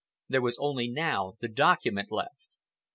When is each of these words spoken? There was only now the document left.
There 0.29 0.41
was 0.41 0.57
only 0.59 0.87
now 0.87 1.35
the 1.41 1.47
document 1.47 2.11
left. 2.11 2.47